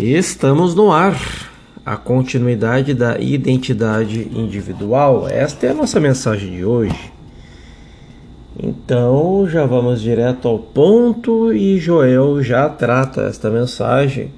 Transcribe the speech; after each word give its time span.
Estamos 0.00 0.76
no 0.76 0.92
ar. 0.92 1.18
A 1.84 1.96
continuidade 1.96 2.94
da 2.94 3.18
identidade 3.18 4.30
individual. 4.32 5.28
Esta 5.28 5.66
é 5.66 5.70
a 5.70 5.74
nossa 5.74 5.98
mensagem 5.98 6.52
de 6.52 6.64
hoje. 6.64 7.12
Então 8.62 9.48
já 9.48 9.66
vamos 9.66 10.00
direto 10.00 10.46
ao 10.46 10.58
ponto 10.58 11.52
e 11.52 11.78
Joel 11.78 12.40
já 12.42 12.68
trata 12.68 13.22
esta 13.22 13.50
mensagem 13.50 14.30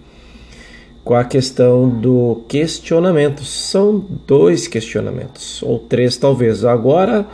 com 1.05 1.15
a 1.15 1.25
questão 1.25 1.91
do 1.91 2.43
questionamento. 2.49 3.45
São 3.45 4.03
dois 4.27 4.67
questionamentos, 4.67 5.63
ou 5.63 5.79
três 5.79 6.17
talvez. 6.17 6.65
Agora 6.65 7.27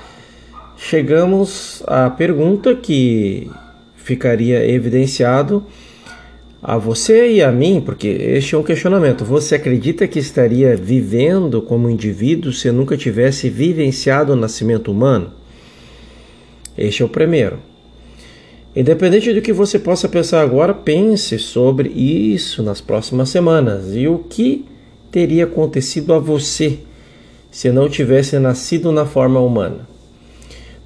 chegamos 0.76 1.80
à 1.86 2.10
pergunta 2.10 2.74
que 2.74 3.48
ficaria 3.94 4.68
evidenciado 4.68 5.64
a 6.62 6.78
você 6.78 7.32
e 7.32 7.42
a 7.42 7.52
mim, 7.52 7.80
porque 7.84 8.08
este 8.08 8.54
é 8.54 8.58
um 8.58 8.62
questionamento. 8.62 9.24
Você 9.24 9.54
acredita 9.54 10.08
que 10.08 10.18
estaria 10.18 10.76
vivendo 10.76 11.60
como 11.62 11.90
indivíduo 11.90 12.52
se 12.52 12.70
nunca 12.70 12.96
tivesse 12.96 13.48
vivenciado 13.48 14.32
o 14.32 14.36
nascimento 14.36 14.90
humano? 14.90 15.32
Este 16.76 17.02
é 17.02 17.04
o 17.04 17.08
primeiro. 17.08 17.58
Independente 18.74 19.32
do 19.32 19.40
que 19.40 19.52
você 19.52 19.78
possa 19.78 20.08
pensar 20.08 20.42
agora, 20.42 20.74
pense 20.74 21.38
sobre 21.38 21.88
isso 21.88 22.62
nas 22.62 22.80
próximas 22.80 23.30
semanas 23.30 23.94
e 23.94 24.06
o 24.06 24.18
que 24.18 24.66
teria 25.10 25.44
acontecido 25.44 26.12
a 26.12 26.18
você 26.18 26.80
se 27.50 27.70
não 27.70 27.88
tivesse 27.88 28.38
nascido 28.38 28.92
na 28.92 29.06
forma 29.06 29.40
humana. 29.40 29.88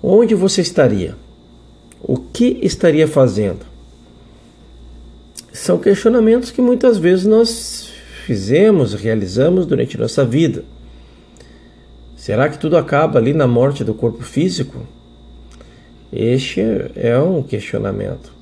Onde 0.00 0.36
você 0.36 0.60
estaria? 0.60 1.16
O 2.00 2.16
que 2.16 2.60
estaria 2.62 3.08
fazendo? 3.08 3.69
São 5.60 5.78
questionamentos 5.78 6.50
que 6.50 6.62
muitas 6.62 6.96
vezes 6.96 7.26
nós 7.26 7.92
fizemos, 8.24 8.94
realizamos 8.94 9.66
durante 9.66 9.98
nossa 9.98 10.24
vida. 10.24 10.64
Será 12.16 12.48
que 12.48 12.58
tudo 12.58 12.78
acaba 12.78 13.18
ali 13.18 13.34
na 13.34 13.46
morte 13.46 13.84
do 13.84 13.92
corpo 13.92 14.22
físico? 14.22 14.86
Este 16.10 16.62
é 16.96 17.18
um 17.18 17.42
questionamento. 17.42 18.32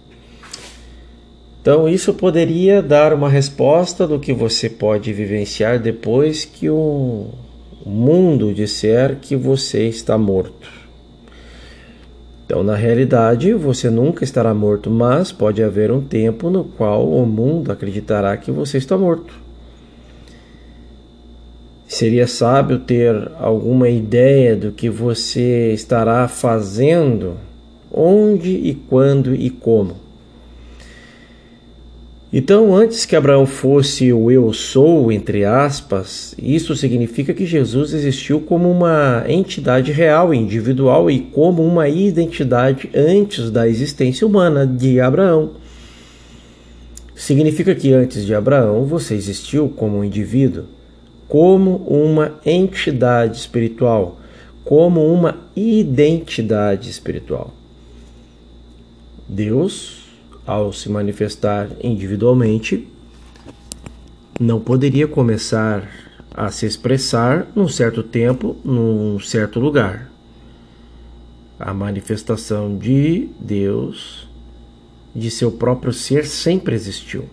Então, 1.60 1.88
isso 1.88 2.14
poderia 2.14 2.80
dar 2.80 3.12
uma 3.12 3.28
resposta 3.28 4.06
do 4.06 4.20
que 4.20 4.32
você 4.32 4.70
pode 4.70 5.12
vivenciar 5.12 5.80
depois 5.80 6.44
que 6.44 6.70
o 6.70 7.30
mundo 7.84 8.54
disser 8.54 9.16
que 9.20 9.34
você 9.34 9.88
está 9.88 10.16
morto. 10.16 10.70
Então, 12.48 12.62
na 12.62 12.74
realidade, 12.74 13.52
você 13.52 13.90
nunca 13.90 14.24
estará 14.24 14.54
morto, 14.54 14.90
mas 14.90 15.30
pode 15.30 15.62
haver 15.62 15.92
um 15.92 16.00
tempo 16.00 16.48
no 16.48 16.64
qual 16.64 17.06
o 17.06 17.26
mundo 17.26 17.70
acreditará 17.70 18.34
que 18.38 18.50
você 18.50 18.78
está 18.78 18.96
morto. 18.96 19.34
Seria 21.86 22.26
sábio 22.26 22.78
ter 22.78 23.30
alguma 23.38 23.90
ideia 23.90 24.56
do 24.56 24.72
que 24.72 24.88
você 24.88 25.74
estará 25.74 26.26
fazendo, 26.26 27.36
onde 27.92 28.48
e 28.48 28.74
quando 28.74 29.34
e 29.34 29.50
como. 29.50 29.96
Então, 32.30 32.76
antes 32.76 33.06
que 33.06 33.16
Abraão 33.16 33.46
fosse 33.46 34.12
o 34.12 34.30
eu 34.30 34.52
sou, 34.52 35.10
entre 35.10 35.46
aspas, 35.46 36.34
isso 36.38 36.76
significa 36.76 37.32
que 37.32 37.46
Jesus 37.46 37.94
existiu 37.94 38.38
como 38.38 38.70
uma 38.70 39.24
entidade 39.26 39.92
real, 39.92 40.34
individual 40.34 41.10
e 41.10 41.20
como 41.20 41.64
uma 41.64 41.88
identidade 41.88 42.90
antes 42.94 43.50
da 43.50 43.66
existência 43.66 44.26
humana 44.26 44.66
de 44.66 45.00
Abraão. 45.00 45.52
Significa 47.14 47.74
que 47.74 47.94
antes 47.94 48.26
de 48.26 48.34
Abraão 48.34 48.84
você 48.84 49.14
existiu 49.14 49.70
como 49.70 49.96
um 49.96 50.04
indivíduo, 50.04 50.64
como 51.26 51.76
uma 51.86 52.38
entidade 52.44 53.38
espiritual, 53.38 54.20
como 54.64 55.02
uma 55.10 55.38
identidade 55.56 56.90
espiritual. 56.90 57.54
Deus 59.26 60.07
ao 60.48 60.72
se 60.72 60.88
manifestar 60.88 61.68
individualmente, 61.84 62.88
não 64.40 64.58
poderia 64.58 65.06
começar 65.06 65.86
a 66.34 66.50
se 66.50 66.64
expressar 66.64 67.46
num 67.54 67.68
certo 67.68 68.02
tempo, 68.02 68.56
num 68.64 69.20
certo 69.20 69.60
lugar. 69.60 70.10
A 71.60 71.74
manifestação 71.74 72.78
de 72.78 73.28
Deus, 73.38 74.26
de 75.14 75.30
seu 75.30 75.52
próprio 75.52 75.92
ser, 75.92 76.24
sempre 76.24 76.74
existiu. 76.74 77.26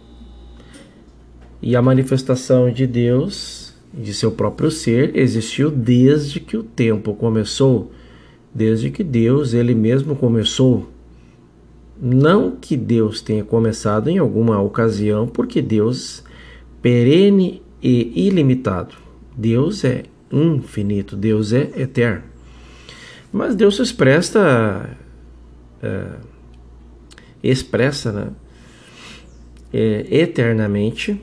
E 1.62 1.74
a 1.74 1.82
manifestação 1.82 2.70
de 2.70 2.86
Deus, 2.86 3.74
de 3.94 4.14
seu 4.14 4.34
próprio 4.34 4.70
ser, 4.70 5.16
existiu 5.16 5.72
desde 5.72 6.42
que 6.42 6.58
o 6.58 6.64
tempo 6.64 7.14
começou, 7.14 7.94
desde 8.54 8.92
que 8.92 9.06
Deus, 9.06 9.54
ele 9.54 9.74
mesmo 9.74 10.18
começou 10.18 10.94
não 12.00 12.52
que 12.52 12.76
Deus 12.76 13.22
tenha 13.22 13.44
começado 13.44 14.10
em 14.10 14.18
alguma 14.18 14.62
ocasião, 14.62 15.28
porque 15.28 15.62
Deus 15.62 16.24
perene 16.82 17.62
e 17.82 18.28
ilimitado. 18.28 18.96
Deus 19.36 19.84
é 19.84 20.04
infinito, 20.32 21.16
Deus 21.16 21.54
é 21.54 21.72
eterno. 21.76 22.24
Mas 23.32 23.56
Deus 23.56 23.80
expressa, 23.80 24.90
é, 25.82 26.08
expressa 27.44 28.12
né, 28.12 28.28
é, 29.74 30.06
eternamente 30.10 31.20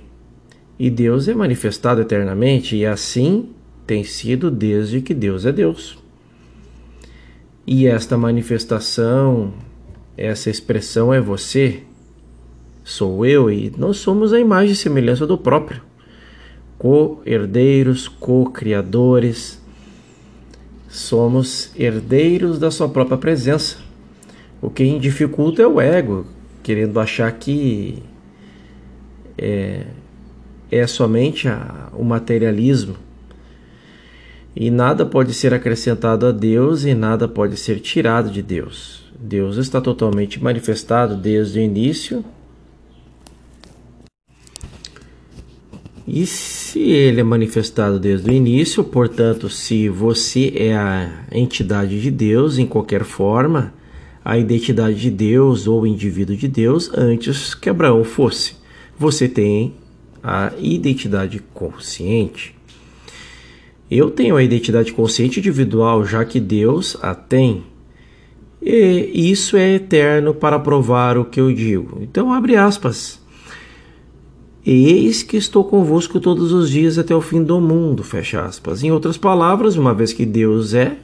e 0.79 0.91
Deus 0.91 1.29
é 1.29 1.35
manifestado 1.35 2.01
eternamente 2.01 2.77
e 2.77 2.85
assim 2.85 3.51
tem 3.87 4.05
sido 4.05 4.51
desde 4.51 5.01
que 5.01 5.15
Deus 5.15 5.47
é 5.47 5.53
Deus. 5.53 5.99
E 7.67 7.87
esta 7.87 8.17
manifestação 8.17 9.53
essa 10.17 10.51
expressão 10.51 11.13
é 11.13 11.21
você, 11.21 11.83
sou 12.85 13.25
eu 13.25 13.51
e 13.51 13.73
nós 13.77 13.99
somos 13.99 14.33
a 14.33 14.41
imagem 14.41 14.73
e 14.73 14.77
semelhança 14.77 15.27
do 15.27 15.39
próprio. 15.39 15.83
Co-herdeiros, 16.79 18.09
co-criadores, 18.09 19.61
somos 20.89 21.71
herdeiros 21.77 22.59
da 22.59 22.71
sua 22.71 22.89
própria 22.89 23.17
presença. 23.17 23.79
O 24.61 24.69
que 24.69 24.99
dificulta 24.99 25.63
é 25.63 25.67
o 25.67 25.81
ego, 25.81 26.27
querendo 26.63 27.01
achar 27.01 27.31
que 27.33 28.03
é, 29.39 29.87
é 30.71 30.87
somente 30.87 31.49
a, 31.49 31.89
o 31.95 32.05
materialismo. 32.05 32.97
E 34.55 34.71
nada 34.71 35.07
pode 35.07 35.33
ser 35.33 35.55
acrescentado 35.55 36.27
a 36.27 36.33
Deus 36.33 36.85
e 36.85 36.95
nada 36.95 37.27
pode 37.27 37.57
ser 37.57 37.81
tirado 37.81 38.31
de 38.31 38.43
Deus. 38.43 39.11
Deus 39.23 39.57
está 39.57 39.81
totalmente 39.81 40.43
manifestado 40.43 41.17
desde 41.17 41.61
o 41.61 41.63
início. 41.63 42.25
E 46.07 46.27
se 46.27 46.81
ele 46.81 47.21
é 47.21 47.23
manifestado 47.23 48.01
desde 48.01 48.29
o 48.29 48.33
início, 48.33 48.83
portanto, 48.83 49.49
se 49.49 49.89
você 49.89 50.53
é 50.57 50.77
a 50.77 51.27
entidade 51.31 52.03
de 52.03 52.11
Deus 52.11 52.59
em 52.59 52.67
qualquer 52.67 53.05
forma, 53.05 53.73
a 54.25 54.37
identidade 54.37 55.01
de 55.01 55.11
Deus 55.11 55.69
ou 55.69 55.83
o 55.83 55.87
indivíduo 55.87 56.37
de 56.37 56.49
Deus 56.49 56.91
antes 56.93 57.55
que 57.55 57.71
Abraão 57.71 58.03
fosse, 58.03 58.57
você 58.99 59.29
tem 59.29 59.75
a 60.21 60.53
identidade 60.59 61.41
consciente. 61.55 62.57
Eu 63.89 64.11
tenho 64.11 64.37
a 64.37 64.43
identidade 64.43 64.93
consciente 64.93 65.39
individual, 65.39 66.05
já 66.05 66.25
que 66.25 66.41
Deus 66.41 66.97
a 67.01 67.15
tem. 67.15 67.72
E 68.65 69.31
isso 69.31 69.57
é 69.57 69.75
eterno 69.75 70.33
para 70.33 70.59
provar 70.59 71.19
o 71.19 71.25
que 71.25 71.41
eu 71.41 71.53
digo. 71.53 71.99
Então, 72.01 72.33
abre 72.33 72.57
aspas. 72.57 73.21
Eis 74.65 75.25
que 75.25 75.37
estou 75.37 75.65
convosco 75.65 76.21
todos 76.21 76.53
os 76.53 76.71
dias 76.71 76.97
até 76.97 77.13
o 77.13 77.21
fim 77.21 77.43
do 77.43 77.61
mundo, 77.61 78.05
fecha 78.05 78.43
aspas. 78.43 78.85
Em 78.85 78.93
outras 78.93 79.19
palavras, 79.19 79.77
uma 79.77 79.93
vez 79.93 80.13
que 80.13 80.25
Deus 80.25 80.73
é 80.73 80.97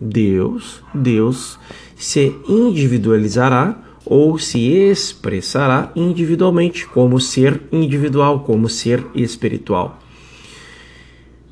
Deus, 0.00 0.80
Deus 0.94 1.58
se 1.96 2.32
individualizará 2.48 3.82
ou 4.04 4.38
se 4.38 4.60
expressará 4.70 5.90
individualmente, 5.96 6.86
como 6.86 7.18
ser 7.18 7.60
individual, 7.72 8.40
como 8.40 8.68
ser 8.68 9.04
espiritual. 9.16 9.98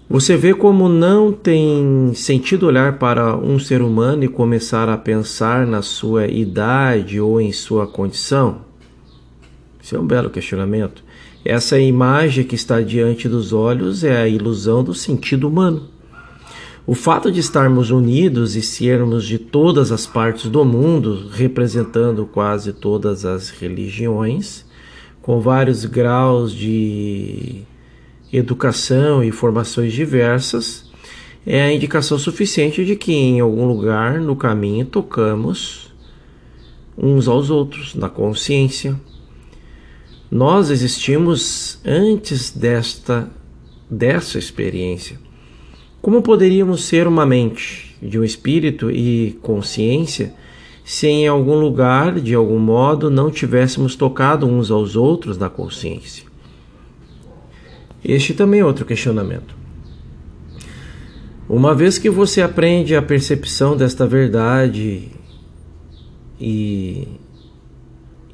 Você 0.09 0.37
vê 0.37 0.53
como 0.53 0.87
não 0.87 1.33
tem 1.33 2.13
sentido 2.15 2.67
olhar 2.67 2.99
para 2.99 3.35
um 3.37 3.59
ser 3.59 3.81
humano 3.81 4.23
e 4.23 4.29
começar 4.29 4.87
a 4.91 4.99
pensar 4.99 5.67
na 5.67 5.81
sua 5.81 6.27
idade 6.27 7.19
ou 7.19 7.41
em 7.41 7.51
sua 7.53 7.87
condição? 7.87 8.59
Isso 9.83 9.97
é 9.97 9.99
um 9.99 10.07
belo 10.07 10.29
questionamento. 10.29 11.03
Essa 11.43 11.79
imagem 11.79 12.45
que 12.45 12.55
está 12.55 12.83
diante 12.83 13.29
dos 13.31 13.55
olhos 13.55 14.05
é 14.05 14.15
a 14.21 14.29
ilusão 14.29 14.85
do 14.85 14.93
sentido 14.93 15.49
humano. 15.49 15.89
O 16.87 16.95
fato 16.95 17.33
de 17.33 17.41
estarmos 17.41 17.91
unidos 17.91 18.57
e 18.57 18.63
sermos 18.63 19.25
de 19.25 19.39
todas 19.39 19.91
as 19.91 20.07
partes 20.07 20.51
do 20.51 20.67
mundo, 20.67 21.29
representando 21.33 22.27
quase 22.27 22.75
todas 22.75 23.25
as 23.25 23.49
religiões, 23.49 24.67
com 25.23 25.41
vários 25.41 25.87
graus 25.87 26.53
de 26.53 27.63
educação 28.37 29.23
e 29.23 29.31
formações 29.31 29.93
diversas, 29.93 30.91
é 31.47 31.63
a 31.63 31.73
indicação 31.73 32.19
suficiente 32.19 32.85
de 32.85 32.97
que 32.97 33.13
em 33.13 33.41
algum 33.41 33.67
lugar 33.67 34.21
no 34.21 34.35
caminho 34.35 34.87
tocamos 34.87 35.93
uns 36.97 37.29
aos 37.29 37.51
outros, 37.51 37.95
na 37.95 38.09
consciência. 38.09 38.99
Nós 40.31 40.71
existimos 40.71 41.79
antes 41.85 42.51
desta 42.51 43.31
dessa 43.91 44.39
experiência. 44.39 45.19
Como 46.01 46.23
poderíamos 46.23 46.85
ser 46.85 47.07
uma 47.07 47.27
mente 47.27 47.97
de 48.03 48.19
um 48.19 48.25
espírito 48.25 48.91
e 48.91 49.39
consciência 49.43 50.35
se 50.85 51.07
em 51.07 51.27
algum 51.27 51.59
lugar, 51.59 52.21
de 52.21 52.35
algum 52.35 52.59
modo, 52.59 53.11
não 53.11 53.31
tivéssemos 53.31 53.97
tocado 53.97 54.47
uns 54.47 54.71
aos 54.71 54.97
outros 54.97 55.39
na 55.39 55.49
consciência? 55.49 56.34
Este 58.05 58.35
também 58.35 58.61
é 58.61 58.65
outro 58.65 58.85
questionamento. 58.85 59.57
Uma 61.49 61.75
vez 61.75 61.99
que 61.99 62.11
você 62.11 62.43
aprende 62.43 62.95
a 62.95 63.03
percepção 63.03 63.77
desta 63.77 64.07
verdade 64.07 65.09
e, 66.41 67.09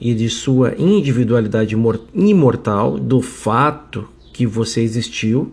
e 0.00 0.14
de 0.14 0.28
sua 0.28 0.75
individualidade 0.76 1.76
imortal, 2.14 2.99
do 2.99 3.20
fato 3.20 4.08
que 4.32 4.46
você 4.46 4.81
existiu, 4.81 5.52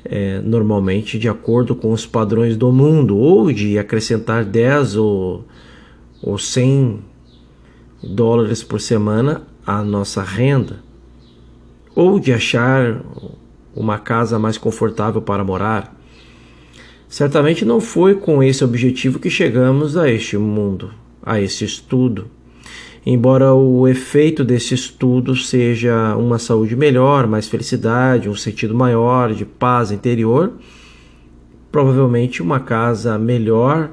é, 0.05 0.41
normalmente 0.41 1.19
de 1.19 1.29
acordo 1.29 1.75
com 1.75 1.93
os 1.93 2.07
padrões 2.07 2.57
do 2.57 2.71
mundo, 2.71 3.17
ou 3.17 3.51
de 3.53 3.79
acrescentar 3.79 4.45
10 4.45 4.97
ou, 4.97 5.45
ou 6.23 6.39
100 6.39 7.01
dólares 8.03 8.63
por 8.63 8.81
semana 8.81 9.43
à 9.67 9.83
nossa 9.83 10.23
renda, 10.23 10.81
ou 11.95 12.21
de 12.21 12.33
achar 12.33 13.01
uma 13.75 13.99
casa 13.99 14.39
mais 14.39 14.59
confortável 14.59 15.23
para 15.23 15.45
morar. 15.45 15.95
Certamente 17.09 17.65
não 17.65 17.81
foi 17.81 18.15
com 18.15 18.43
esse 18.43 18.65
objetivo 18.65 19.19
que 19.19 19.31
chegamos 19.31 19.97
a 19.97 20.11
este 20.11 20.37
mundo, 20.37 20.93
a 21.23 21.41
este 21.41 21.65
estudo. 21.65 22.27
Embora 23.07 23.53
o 23.53 23.87
efeito 23.87 24.43
desse 24.43 24.73
estudo 24.73 25.37
seja 25.37 26.17
uma 26.17 26.39
saúde 26.39 26.75
melhor, 26.75 27.27
mais 27.27 27.47
felicidade, 27.47 28.31
um 28.31 28.35
sentido 28.35 28.75
maior 28.75 29.35
de 29.35 29.45
paz 29.45 29.93
interior, 29.93 30.55
provavelmente 31.71 32.41
uma 32.41 32.61
casa 32.61 33.19
melhor 33.19 33.91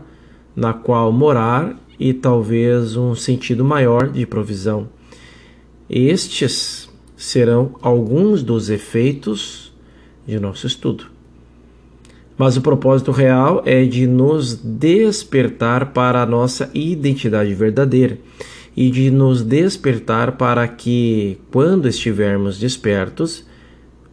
na 0.55 0.71
qual 0.71 1.11
morar 1.11 1.77
e 1.99 2.13
talvez 2.13 2.95
um 2.95 3.13
sentido 3.13 3.65
maior 3.65 4.07
de 4.07 4.25
provisão. 4.25 4.87
Estes 5.89 6.89
serão 7.17 7.75
alguns 7.81 8.41
dos 8.41 8.69
efeitos 8.69 9.73
de 10.25 10.39
nosso 10.39 10.65
estudo. 10.65 11.07
Mas 12.37 12.55
o 12.55 12.61
propósito 12.61 13.11
real 13.11 13.61
é 13.65 13.83
de 13.83 14.07
nos 14.07 14.55
despertar 14.55 15.91
para 15.91 16.21
a 16.21 16.25
nossa 16.25 16.71
identidade 16.73 17.53
verdadeira 17.53 18.17
e 18.75 18.89
de 18.89 19.11
nos 19.11 19.43
despertar 19.43 20.37
para 20.37 20.67
que, 20.67 21.37
quando 21.51 21.87
estivermos 21.87 22.57
despertos, 22.57 23.45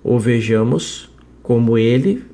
o 0.02 0.18
vejamos 0.18 1.10
como 1.42 1.78
ele 1.78 2.24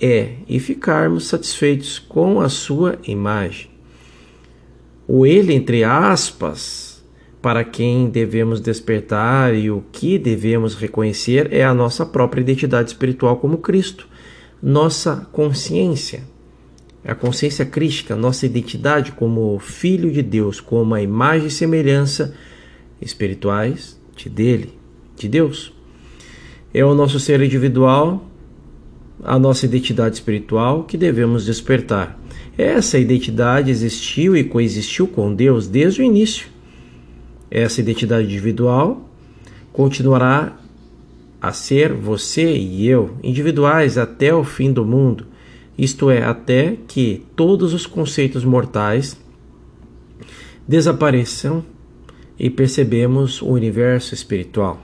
é 0.00 0.36
e 0.48 0.60
ficarmos 0.60 1.26
satisfeitos 1.26 1.98
com 1.98 2.40
a 2.40 2.48
sua 2.48 2.98
imagem. 3.06 3.70
O 5.06 5.26
ele, 5.26 5.54
entre 5.54 5.82
aspas, 5.82 7.04
para 7.42 7.64
quem 7.64 8.08
devemos 8.08 8.60
despertar 8.60 9.54
e 9.54 9.70
o 9.70 9.82
que 9.90 10.18
devemos 10.18 10.74
reconhecer 10.74 11.52
é 11.52 11.64
a 11.64 11.74
nossa 11.74 12.04
própria 12.04 12.40
identidade 12.40 12.90
espiritual 12.90 13.38
como 13.38 13.58
Cristo, 13.58 14.06
nossa 14.62 15.26
consciência 15.32 16.22
a 17.08 17.14
consciência 17.14 17.64
crítica, 17.64 18.14
nossa 18.14 18.44
identidade 18.44 19.12
como 19.12 19.58
filho 19.58 20.12
de 20.12 20.20
Deus, 20.20 20.60
como 20.60 20.94
a 20.94 21.00
imagem 21.00 21.46
e 21.46 21.50
semelhança 21.50 22.34
espirituais 23.00 23.98
de 24.14 24.28
dele, 24.28 24.74
de 25.16 25.26
Deus. 25.26 25.72
É 26.72 26.84
o 26.84 26.94
nosso 26.94 27.18
ser 27.18 27.40
individual, 27.40 28.28
a 29.24 29.38
nossa 29.38 29.64
identidade 29.64 30.16
espiritual 30.16 30.84
que 30.84 30.98
devemos 30.98 31.46
despertar. 31.46 32.20
Essa 32.58 32.98
identidade 32.98 33.70
existiu 33.70 34.36
e 34.36 34.44
coexistiu 34.44 35.06
com 35.06 35.34
Deus 35.34 35.66
desde 35.66 36.02
o 36.02 36.04
início. 36.04 36.48
Essa 37.50 37.80
identidade 37.80 38.26
individual 38.26 39.08
continuará 39.72 40.58
a 41.40 41.52
ser 41.52 41.90
você 41.94 42.54
e 42.54 42.86
eu, 42.86 43.16
individuais 43.22 43.96
até 43.96 44.34
o 44.34 44.44
fim 44.44 44.70
do 44.70 44.84
mundo 44.84 45.37
isto 45.78 46.10
é, 46.10 46.24
até 46.24 46.76
que 46.88 47.24
todos 47.36 47.72
os 47.72 47.86
conceitos 47.86 48.44
mortais 48.44 49.16
desapareçam 50.66 51.64
e 52.36 52.50
percebemos 52.50 53.40
o 53.40 53.46
universo 53.46 54.12
espiritual. 54.12 54.82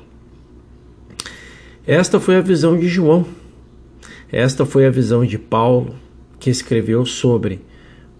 Esta 1.84 2.20
foi 2.20 2.36
a 2.36 2.40
visão 2.40 2.78
de 2.78 2.86
João. 2.86 3.26
Esta 4.30 4.64
foi 4.64 4.86
a 4.86 4.90
visão 4.90 5.26
de 5.26 5.36
Paulo, 5.36 5.96
que 6.38 6.48
escreveu 6.48 7.04
sobre 7.04 7.60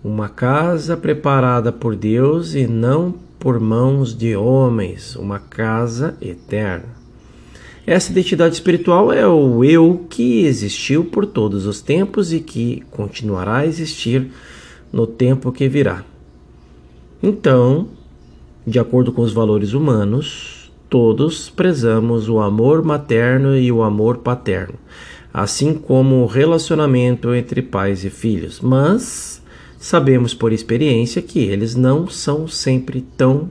uma 0.03 0.29
casa 0.29 0.97
preparada 0.97 1.73
por 1.73 1.97
Deus 1.97 2.55
e 2.55 2.67
não 2.67 3.15
por 3.39 3.59
mãos 3.61 4.17
de 4.17 4.37
homens, 4.37 5.17
uma 5.17 5.39
casa 5.39 6.17
eterna. 6.21 7.04
Essa 7.87 8.13
identidade 8.13 8.55
espiritual 8.55 9.13
é 9.13 9.29
o 9.29 9.63
eu 9.63 10.07
que 10.09 10.47
existiu 10.47 11.05
por 11.05 11.27
todos 11.27 11.67
os 11.67 11.83
tempos 11.83 12.33
e 12.33 12.41
que 12.41 12.83
continuará 12.91 13.59
a 13.59 13.67
existir 13.67 14.31
no 14.91 15.07
tempo 15.07 15.53
que 15.53 15.69
virá. 15.69 16.03
Então, 17.23 17.89
de 18.67 18.79
acordo 18.79 19.13
com 19.13 19.21
os 19.21 19.35
valores 19.35 19.75
humanos, 19.75 20.73
todos 20.89 21.51
prezamos 21.51 22.27
o 22.27 22.41
amor 22.41 22.83
materno 22.83 23.55
e 23.55 23.71
o 23.71 23.83
amor 23.83 24.19
paterno, 24.19 24.79
assim 25.33 25.75
como 25.75 26.23
o 26.23 26.27
relacionamento 26.27 27.35
entre 27.35 27.61
pais 27.61 28.03
e 28.03 28.09
filhos, 28.09 28.63
mas 28.63 29.43
sabemos 29.79 30.33
por 30.33 30.55
experiência 30.55 31.21
que 31.21 31.41
eles 31.41 31.75
não 31.75 32.09
são 32.09 32.49
sempre 32.49 33.03
tão 33.03 33.51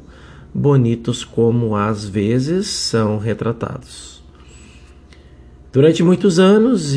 bonitos 0.51 1.23
como 1.23 1.75
às 1.75 2.05
vezes 2.05 2.65
são 2.67 3.19
retratados. 3.19 4.12
Durante 5.73 6.03
muitos 6.03 6.37
anos, 6.37 6.95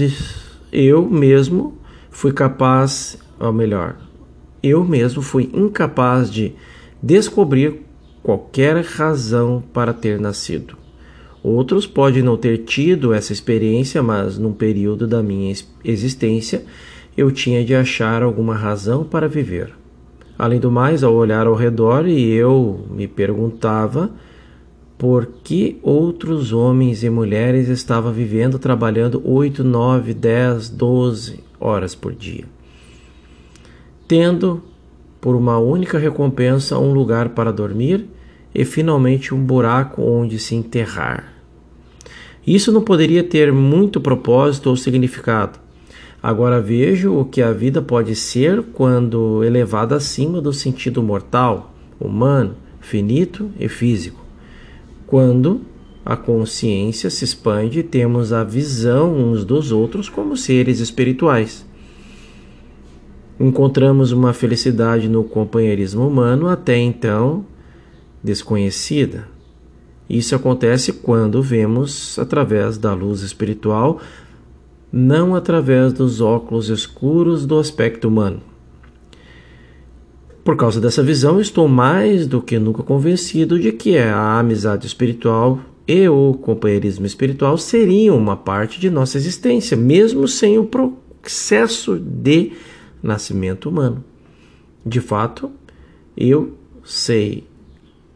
eu 0.70 1.08
mesmo 1.08 1.78
fui 2.10 2.30
capaz, 2.30 3.18
ou 3.40 3.50
melhor, 3.50 3.96
eu 4.62 4.84
mesmo 4.84 5.22
fui 5.22 5.48
incapaz 5.54 6.30
de 6.30 6.52
descobrir 7.02 7.80
qualquer 8.22 8.84
razão 8.84 9.64
para 9.72 9.94
ter 9.94 10.20
nascido. 10.20 10.76
Outros 11.42 11.86
podem 11.86 12.22
não 12.22 12.36
ter 12.36 12.64
tido 12.64 13.14
essa 13.14 13.32
experiência, 13.32 14.02
mas 14.02 14.36
num 14.36 14.52
período 14.52 15.06
da 15.06 15.22
minha 15.22 15.54
existência 15.82 16.62
eu 17.16 17.30
tinha 17.30 17.64
de 17.64 17.74
achar 17.74 18.22
alguma 18.22 18.54
razão 18.54 19.04
para 19.04 19.26
viver. 19.26 19.72
Além 20.38 20.60
do 20.60 20.70
mais, 20.70 21.02
ao 21.02 21.14
olhar 21.14 21.46
ao 21.46 21.54
redor, 21.54 22.06
eu 22.06 22.86
me 22.90 23.08
perguntava 23.08 24.10
por 24.98 25.26
que 25.44 25.78
outros 25.82 26.52
homens 26.52 27.02
e 27.04 27.10
mulheres 27.10 27.68
estavam 27.68 28.12
vivendo 28.12 28.58
trabalhando 28.58 29.20
8, 29.24 29.62
9, 29.62 30.14
10, 30.14 30.70
12 30.70 31.40
horas 31.60 31.94
por 31.94 32.14
dia, 32.14 32.44
tendo 34.08 34.62
por 35.20 35.34
uma 35.34 35.58
única 35.58 35.98
recompensa 35.98 36.78
um 36.78 36.92
lugar 36.92 37.30
para 37.30 37.52
dormir 37.52 38.06
e 38.54 38.64
finalmente 38.64 39.34
um 39.34 39.44
buraco 39.44 40.00
onde 40.02 40.38
se 40.38 40.54
enterrar. 40.54 41.32
Isso 42.46 42.70
não 42.70 42.80
poderia 42.80 43.24
ter 43.24 43.52
muito 43.52 44.00
propósito 44.00 44.70
ou 44.70 44.76
significado. 44.76 45.58
Agora 46.22 46.60
vejo 46.60 47.12
o 47.12 47.24
que 47.24 47.42
a 47.42 47.52
vida 47.52 47.82
pode 47.82 48.14
ser 48.14 48.62
quando 48.72 49.44
elevada 49.44 49.96
acima 49.96 50.40
do 50.40 50.52
sentido 50.52 51.02
mortal, 51.02 51.74
humano, 52.00 52.54
finito 52.80 53.50
e 53.58 53.68
físico. 53.68 54.25
Quando 55.06 55.60
a 56.04 56.16
consciência 56.16 57.10
se 57.10 57.24
expande 57.24 57.80
e 57.80 57.82
temos 57.82 58.32
a 58.32 58.44
visão 58.44 59.12
uns 59.12 59.44
dos 59.44 59.72
outros 59.72 60.08
como 60.08 60.36
seres 60.36 60.78
espirituais. 60.78 61.66
Encontramos 63.40 64.12
uma 64.12 64.32
felicidade 64.32 65.08
no 65.08 65.24
companheirismo 65.24 66.06
humano 66.06 66.48
até 66.48 66.78
então 66.78 67.44
desconhecida. 68.22 69.28
Isso 70.08 70.34
acontece 70.34 70.92
quando 70.92 71.42
vemos 71.42 72.16
através 72.20 72.78
da 72.78 72.94
luz 72.94 73.22
espiritual, 73.22 74.00
não 74.92 75.34
através 75.34 75.92
dos 75.92 76.20
óculos 76.20 76.68
escuros 76.68 77.44
do 77.44 77.58
aspecto 77.58 78.06
humano. 78.06 78.40
Por 80.46 80.56
causa 80.56 80.80
dessa 80.80 81.02
visão, 81.02 81.40
estou 81.40 81.66
mais 81.66 82.24
do 82.24 82.40
que 82.40 82.56
nunca 82.56 82.80
convencido 82.80 83.58
de 83.58 83.72
que 83.72 83.98
a 83.98 84.38
amizade 84.38 84.86
espiritual 84.86 85.58
e 85.88 86.08
o 86.08 86.34
companheirismo 86.34 87.04
espiritual 87.04 87.58
seriam 87.58 88.16
uma 88.16 88.36
parte 88.36 88.78
de 88.78 88.88
nossa 88.88 89.18
existência, 89.18 89.76
mesmo 89.76 90.28
sem 90.28 90.56
o 90.56 90.64
processo 90.64 91.98
de 91.98 92.52
nascimento 93.02 93.68
humano. 93.68 94.04
De 94.86 95.00
fato, 95.00 95.50
eu 96.16 96.52
sei 96.84 97.42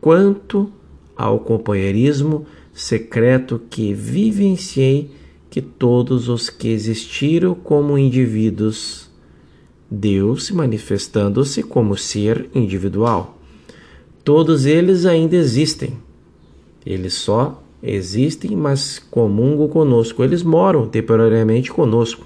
quanto 0.01 0.71
ao 1.17 1.41
companheirismo 1.41 2.47
secreto 2.73 3.61
que 3.69 3.93
vivenciei 3.93 5.11
que 5.51 5.61
todos 5.61 6.29
os 6.29 6.49
que 6.49 6.69
existiram 6.69 7.57
como 7.57 7.99
indivíduos, 7.99 9.10
Deus 9.91 10.45
se 10.45 10.55
manifestando-se 10.55 11.63
como 11.63 11.97
ser 11.97 12.49
individual. 12.55 13.39
Todos 14.23 14.67
eles 14.67 15.05
ainda 15.05 15.35
existem. 15.35 15.99
Eles 16.87 17.15
só 17.15 17.61
existem, 17.83 18.55
mas 18.55 18.99
comungam 18.99 19.69
conosco. 19.69 20.23
Eles 20.23 20.43
moram 20.43 20.87
temporariamente 20.87 21.73
conosco. 21.73 22.25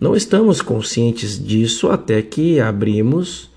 Não 0.00 0.16
estamos 0.16 0.62
conscientes 0.62 1.38
disso 1.38 1.90
até 1.90 2.22
que 2.22 2.58
abrimos 2.58 3.50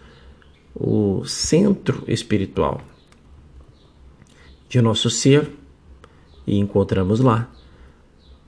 o 0.75 1.23
centro 1.25 2.03
espiritual 2.07 2.81
de 4.67 4.81
nosso 4.81 5.09
ser 5.09 5.49
e 6.45 6.59
encontramos 6.59 7.21
lá. 7.21 7.49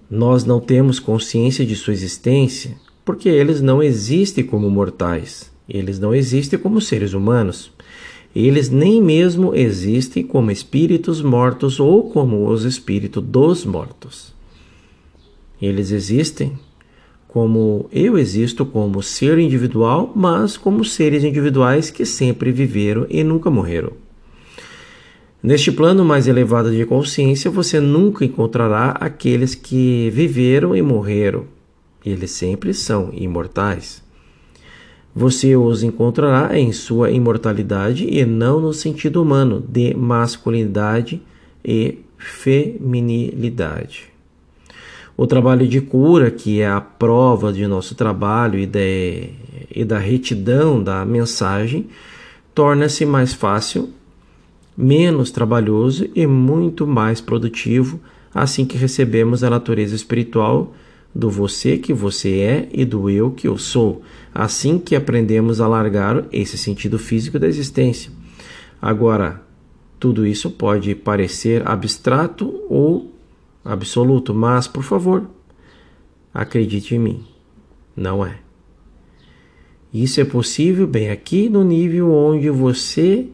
Nós 0.10 0.44
não 0.44 0.60
temos 0.60 1.00
consciência 1.00 1.66
de 1.66 1.76
sua 1.76 1.94
existência 1.94 2.78
porque 3.08 3.30
eles 3.30 3.62
não 3.62 3.82
existem 3.82 4.44
como 4.44 4.70
mortais, 4.70 5.50
eles 5.70 5.98
não 5.98 6.14
existem 6.14 6.60
como 6.60 6.82
seres 6.82 7.14
humanos. 7.14 7.72
Eles 8.36 8.70
nem 8.70 9.02
mesmo 9.02 9.56
existem 9.56 10.28
como 10.28 10.52
espíritos 10.52 11.22
mortos 11.22 11.80
ou 11.80 12.10
como 12.10 12.46
os 12.50 12.66
espíritos 12.66 13.24
dos 13.24 13.64
mortos. 13.64 14.36
Eles 15.62 15.92
existem 15.92 16.60
como 17.30 17.88
eu 17.94 18.18
existo 18.18 18.66
como 18.66 19.02
ser 19.02 19.40
individual, 19.40 20.12
mas 20.14 20.58
como 20.58 20.84
seres 20.84 21.24
individuais 21.24 21.90
que 21.90 22.06
sempre 22.06 22.52
viveram 22.52 23.08
e 23.10 23.24
nunca 23.24 23.50
morreram. 23.50 23.94
Neste 25.42 25.72
plano 25.72 26.04
mais 26.04 26.28
elevado 26.28 26.76
de 26.76 26.86
consciência, 26.86 27.50
você 27.50 27.80
nunca 27.80 28.26
encontrará 28.26 28.90
aqueles 29.00 29.56
que 29.56 30.10
viveram 30.14 30.76
e 30.76 30.82
morreram. 30.82 31.56
Eles 32.06 32.32
sempre 32.32 32.74
são 32.74 33.10
imortais. 33.14 34.04
Você 35.16 35.56
os 35.56 35.84
encontrará 35.84 36.58
em 36.58 36.72
sua 36.72 37.10
imortalidade 37.10 38.08
e 38.08 38.26
não 38.26 38.62
no 38.62 38.72
sentido 38.74 39.22
humano 39.22 39.64
de 39.68 39.94
masculinidade 39.96 41.22
e 41.66 42.00
feminilidade. 42.18 44.06
O 45.16 45.26
trabalho 45.26 45.68
de 45.68 45.82
cura, 45.82 46.30
que 46.30 46.62
é 46.62 46.68
a 46.68 46.80
prova 46.80 47.52
de 47.52 47.66
nosso 47.66 47.96
trabalho 47.96 48.60
e, 48.60 48.68
de, 48.68 49.30
e 49.74 49.84
da 49.84 49.98
retidão 49.98 50.84
da 50.84 51.04
mensagem, 51.04 51.88
torna-se 52.54 53.04
mais 53.04 53.34
fácil, 53.34 53.90
menos 54.78 55.32
trabalhoso 55.32 56.08
e 56.14 56.28
muito 56.28 56.86
mais 56.86 57.20
produtivo 57.20 58.00
assim 58.34 58.66
que 58.66 58.78
recebemos 58.78 59.44
a 59.44 59.50
natureza 59.50 59.96
espiritual 59.96 60.74
do 61.18 61.32
você 61.32 61.80
que 61.80 61.92
você 61.92 62.42
é 62.42 62.70
e 62.72 62.86
do 62.86 63.10
eu 63.10 63.32
que 63.32 63.48
eu 63.48 63.58
sou, 63.58 64.04
assim 64.32 64.78
que 64.78 64.96
aprendemos 64.96 65.60
a 65.60 65.68
largar 65.68 66.26
esse 66.32 66.60
sentido 66.60 67.00
físico 67.00 67.40
da 67.40 67.48
existência. 67.48 68.12
Agora, 68.80 69.42
tudo 70.00 70.28
isso 70.28 70.52
pode 70.52 70.94
parecer 70.94 71.68
abstrato 71.68 72.64
ou 72.70 73.12
absoluto, 73.66 74.32
mas, 74.32 74.68
por 74.68 74.84
favor, 74.84 75.28
acredite 76.32 76.94
em 76.94 77.00
mim, 77.00 77.26
não 77.96 78.24
é. 78.24 78.38
Isso 79.92 80.22
é 80.22 80.24
possível 80.24 80.86
bem 80.86 81.10
aqui 81.10 81.50
no 81.50 81.64
nível 81.64 82.12
onde 82.12 82.48
você 82.52 83.28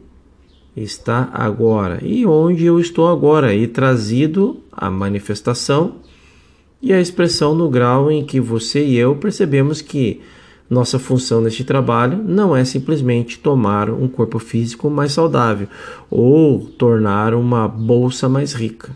está 0.74 1.28
agora 1.34 2.00
e 2.02 2.24
onde 2.24 2.64
eu 2.64 2.80
estou 2.80 3.08
agora, 3.08 3.54
e 3.54 3.66
trazido 3.66 4.62
a 4.72 4.88
manifestação 4.88 5.96
e 6.84 6.92
a 6.92 7.00
expressão 7.00 7.54
no 7.54 7.68
grau 7.68 8.10
em 8.10 8.24
que 8.24 8.38
você 8.38 8.84
e 8.84 8.96
eu 8.96 9.16
percebemos 9.16 9.80
que 9.80 10.20
nossa 10.68 10.98
função 10.98 11.40
neste 11.40 11.64
trabalho 11.64 12.22
não 12.24 12.54
é 12.54 12.64
simplesmente 12.64 13.38
tomar 13.38 13.90
um 13.90 14.06
corpo 14.06 14.38
físico 14.38 14.90
mais 14.90 15.12
saudável 15.12 15.68
ou 16.10 16.60
tornar 16.60 17.34
uma 17.34 17.66
bolsa 17.66 18.28
mais 18.28 18.52
rica 18.52 18.90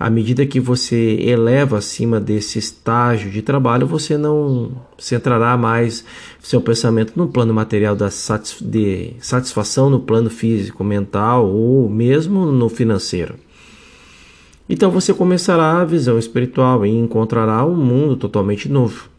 à 0.00 0.08
medida 0.08 0.46
que 0.46 0.58
você 0.58 1.18
eleva 1.20 1.76
acima 1.76 2.18
desse 2.18 2.58
estágio 2.58 3.30
de 3.30 3.42
trabalho, 3.42 3.86
você 3.86 4.16
não 4.16 4.72
centrará 4.96 5.54
mais 5.58 6.02
seu 6.40 6.62
pensamento 6.62 7.12
no 7.14 7.28
plano 7.28 7.52
material 7.52 7.94
da 7.94 8.10
satisf 8.10 8.64
de 8.64 9.12
satisfação 9.20 9.90
no 9.90 10.00
plano 10.00 10.30
físico, 10.30 10.82
mental 10.82 11.46
ou 11.46 11.86
mesmo 11.90 12.46
no 12.46 12.70
financeiro. 12.70 13.34
Então 14.72 14.88
você 14.88 15.12
começará 15.12 15.80
a 15.80 15.84
visão 15.84 16.16
espiritual 16.16 16.86
e 16.86 16.90
encontrará 16.90 17.66
um 17.66 17.74
mundo 17.74 18.14
totalmente 18.14 18.68
novo. 18.68 19.10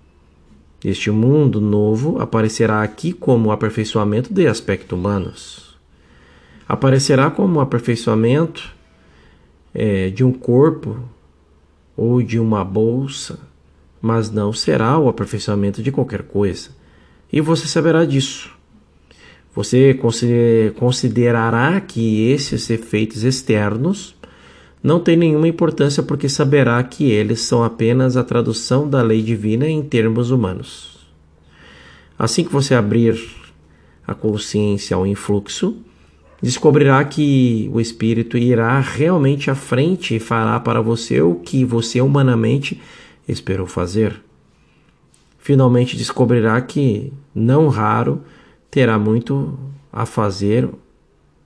Este 0.81 1.11
mundo 1.11 1.59
novo 1.59 2.21
aparecerá 2.21 2.81
aqui 2.81 3.11
como 3.11 3.51
aperfeiçoamento 3.51 4.33
de 4.33 4.47
aspectos 4.47 4.97
humanos. 4.97 5.77
Aparecerá 6.65 7.29
como 7.29 7.59
aperfeiçoamento 7.59 8.73
é, 9.73 10.09
de 10.09 10.23
um 10.23 10.31
corpo 10.31 10.97
ou 11.97 12.23
de 12.23 12.39
uma 12.39 12.63
bolsa, 12.63 13.37
mas 14.01 14.31
não 14.31 14.53
será 14.53 14.97
o 14.97 15.09
aperfeiçoamento 15.09 15.83
de 15.83 15.91
qualquer 15.91 16.23
coisa. 16.23 16.69
E 17.29 17.41
você 17.41 17.67
saberá 17.67 18.05
disso. 18.05 18.49
Você 19.53 19.99
considerará 20.77 21.81
que 21.81 22.29
esses 22.29 22.69
efeitos 22.69 23.25
externos 23.25 24.15
não 24.83 24.99
têm 24.99 25.15
nenhuma 25.15 25.47
importância 25.47 26.01
porque 26.01 26.27
saberá 26.27 26.81
que 26.83 27.09
eles 27.09 27.41
são 27.41 27.63
apenas 27.63 28.17
a 28.17 28.23
tradução 28.23 28.89
da 28.89 29.01
lei 29.01 29.21
divina 29.21 29.67
em 29.67 29.81
termos 29.81 30.31
humanos. 30.31 30.99
Assim 32.17 32.43
que 32.43 32.51
você 32.51 32.73
abrir 32.73 33.19
a 34.05 34.13
consciência 34.13 34.95
ao 34.95 35.05
influxo, 35.05 35.77
descobrirá 36.41 37.03
que 37.03 37.69
o 37.71 37.79
Espírito 37.79 38.37
irá 38.37 38.79
realmente 38.79 39.51
à 39.51 39.55
frente 39.55 40.15
e 40.15 40.19
fará 40.19 40.59
para 40.59 40.81
você 40.81 41.21
o 41.21 41.35
que 41.35 41.63
você 41.63 42.01
humanamente 42.01 42.81
esperou 43.27 43.67
fazer. 43.67 44.19
Finalmente 45.37 45.95
descobrirá 45.97 46.59
que, 46.61 47.13
não 47.33 47.67
raro, 47.67 48.21
terá 48.69 48.97
muito 48.97 49.57
a 49.91 50.05
fazer 50.05 50.69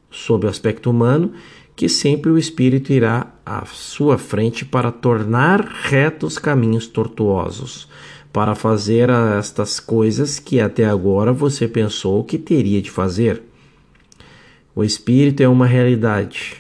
sob 0.10 0.46
o 0.46 0.50
aspecto 0.50 0.89
humano, 0.89 1.34
que 1.75 1.89
sempre 1.89 2.32
o 2.32 2.38
Espírito 2.38 2.94
irá 2.94 3.34
à 3.46 3.65
sua 3.65 4.17
frente 4.17 4.63
para 4.63 4.91
tornar 4.91 5.62
retos 5.62 6.38
caminhos 6.38 6.88
tortuosos, 6.88 7.88
para 8.32 8.55
fazer 8.55 9.10
estas 9.10 9.79
coisas 9.79 10.39
que 10.39 10.60
até 10.60 10.86
agora 10.86 11.32
você 11.32 11.67
pensou 11.67 12.24
que 12.24 12.38
teria 12.38 12.82
de 12.82 12.89
fazer. 12.89 13.44
O 14.75 14.84
espírito 14.84 15.41
é 15.41 15.48
uma 15.48 15.65
realidade. 15.65 16.58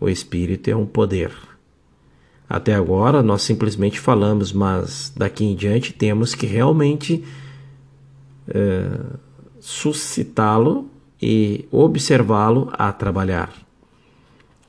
O 0.00 0.08
espírito 0.08 0.70
é 0.70 0.76
um 0.76 0.86
poder. 0.86 1.32
Até 2.48 2.74
agora 2.74 3.24
nós 3.24 3.42
simplesmente 3.42 3.98
falamos, 3.98 4.52
mas 4.52 5.12
daqui 5.16 5.44
em 5.44 5.56
diante 5.56 5.92
temos 5.92 6.34
que 6.34 6.46
realmente 6.46 7.24
é, 8.48 8.88
suscitá-lo 9.58 10.88
e 11.20 11.66
observá-lo 11.72 12.70
a 12.72 12.92
trabalhar. 12.92 13.52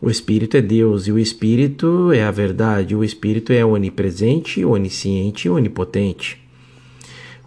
O 0.02 0.10
Espírito 0.10 0.58
é 0.58 0.62
Deus 0.62 1.06
e 1.06 1.12
o 1.12 1.20
Espírito 1.20 2.12
é 2.12 2.24
a 2.24 2.32
verdade. 2.32 2.96
O 2.96 3.04
Espírito 3.04 3.54
é 3.54 3.64
onipresente, 3.64 4.66
onisciente 4.66 5.48
e 5.48 5.52
onipotente. 5.52 6.42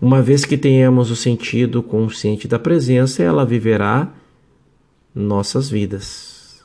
Uma 0.01 0.23
vez 0.23 0.45
que 0.45 0.57
tenhamos 0.57 1.11
o 1.11 1.17
sentido 1.17 1.83
consciente 1.83 2.47
da 2.47 2.59
presença, 2.59 3.25
ela 3.25 3.45
viverá 3.45 4.13
nossas 5.13 5.69
vidas. 5.69 6.65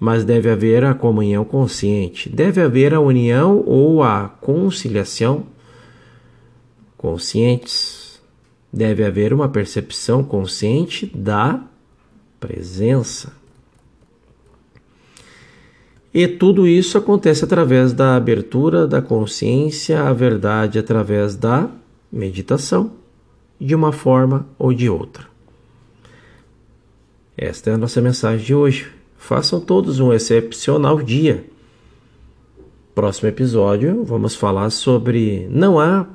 Mas 0.00 0.24
deve 0.24 0.50
haver 0.50 0.84
a 0.84 0.92
comunhão 0.92 1.44
consciente, 1.44 2.28
deve 2.28 2.60
haver 2.60 2.92
a 2.92 3.00
união 3.00 3.62
ou 3.64 4.02
a 4.02 4.28
conciliação 4.28 5.46
conscientes. 6.96 8.20
Deve 8.72 9.04
haver 9.04 9.32
uma 9.32 9.48
percepção 9.48 10.24
consciente 10.24 11.06
da 11.14 11.62
presença. 12.40 13.45
E 16.16 16.26
tudo 16.26 16.66
isso 16.66 16.96
acontece 16.96 17.44
através 17.44 17.92
da 17.92 18.16
abertura 18.16 18.86
da 18.86 19.02
consciência 19.02 20.00
à 20.00 20.14
verdade, 20.14 20.78
através 20.78 21.36
da 21.36 21.68
meditação, 22.10 22.92
de 23.60 23.74
uma 23.74 23.92
forma 23.92 24.46
ou 24.58 24.72
de 24.72 24.88
outra. 24.88 25.26
Esta 27.36 27.68
é 27.68 27.74
a 27.74 27.76
nossa 27.76 28.00
mensagem 28.00 28.46
de 28.46 28.54
hoje. 28.54 28.90
Façam 29.18 29.60
todos 29.60 30.00
um 30.00 30.10
excepcional 30.10 31.02
dia. 31.02 31.44
Próximo 32.94 33.28
episódio, 33.28 34.02
vamos 34.02 34.34
falar 34.34 34.70
sobre 34.70 35.46
não 35.50 35.78
há 35.78 36.06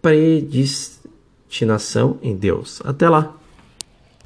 predestinação 0.00 2.16
em 2.22 2.34
Deus. 2.34 2.80
Até 2.82 3.10
lá! 3.10 3.43